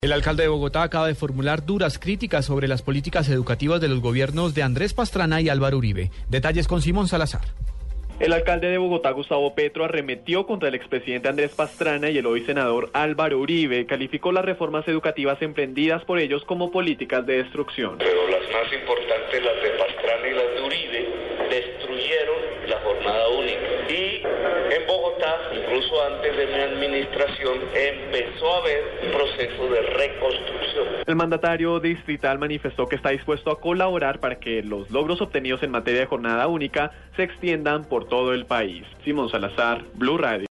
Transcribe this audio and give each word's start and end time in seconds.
El 0.00 0.12
alcalde 0.12 0.44
de 0.44 0.48
Bogotá 0.48 0.84
acaba 0.84 1.08
de 1.08 1.16
formular 1.16 1.66
duras 1.66 1.98
críticas 1.98 2.44
sobre 2.44 2.68
las 2.68 2.82
políticas 2.82 3.28
educativas 3.30 3.80
de 3.80 3.88
los 3.88 4.00
gobiernos 4.00 4.54
de 4.54 4.62
Andrés 4.62 4.94
Pastrana 4.94 5.40
y 5.40 5.48
Álvaro 5.48 5.78
Uribe. 5.78 6.12
Detalles 6.28 6.68
con 6.68 6.80
Simón 6.82 7.08
Salazar. 7.08 7.40
El 8.20 8.32
alcalde 8.32 8.68
de 8.68 8.78
Bogotá, 8.78 9.10
Gustavo 9.10 9.56
Petro, 9.56 9.84
arremetió 9.84 10.46
contra 10.46 10.68
el 10.68 10.76
expresidente 10.76 11.28
Andrés 11.28 11.50
Pastrana 11.50 12.10
y 12.10 12.18
el 12.18 12.26
hoy 12.26 12.44
senador 12.44 12.90
Álvaro 12.92 13.40
Uribe. 13.40 13.86
Calificó 13.86 14.30
las 14.30 14.44
reformas 14.44 14.86
educativas 14.86 15.42
emprendidas 15.42 16.04
por 16.04 16.20
ellos 16.20 16.44
como 16.44 16.70
políticas 16.70 17.26
de 17.26 17.42
destrucción. 17.42 17.98
Pero 17.98 18.28
las 18.28 18.42
más 18.52 18.72
importantes, 18.72 19.42
las 19.42 19.62
de 19.64 19.70
Pastrana 19.78 20.28
y 20.28 20.32
las 20.32 20.54
de 20.54 20.62
Uribe, 20.62 21.08
destruyeron 21.50 22.36
la 22.68 22.80
jornada 22.82 23.27
incluso 25.52 26.04
antes 26.04 26.36
de 26.36 26.46
mi 26.46 26.60
administración, 26.60 27.58
empezó 27.74 28.54
a 28.54 28.58
haber 28.58 28.84
un 29.04 29.10
proceso 29.12 29.68
de 29.68 29.80
reconstrucción. 29.82 30.86
El 31.06 31.16
mandatario 31.16 31.80
distrital 31.80 32.38
manifestó 32.38 32.86
que 32.86 32.96
está 32.96 33.10
dispuesto 33.10 33.50
a 33.50 33.60
colaborar 33.60 34.20
para 34.20 34.38
que 34.38 34.62
los 34.62 34.90
logros 34.90 35.20
obtenidos 35.20 35.62
en 35.62 35.70
materia 35.70 36.00
de 36.00 36.06
jornada 36.06 36.46
única 36.46 36.92
se 37.16 37.24
extiendan 37.24 37.84
por 37.84 38.08
todo 38.08 38.32
el 38.32 38.46
país. 38.46 38.84
Simón 39.04 39.28
Salazar, 39.28 39.82
Blue 39.94 40.18
Radio. 40.18 40.46